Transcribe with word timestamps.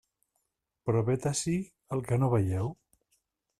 Però 0.89 1.03
vet 1.09 1.27
ací 1.33 1.55
el 1.97 2.03
que 2.09 2.21
no 2.25 2.33
veieu. 2.35 2.75